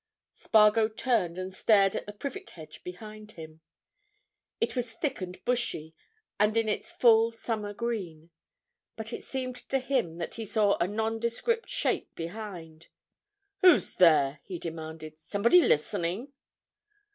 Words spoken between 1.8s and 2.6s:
at the privet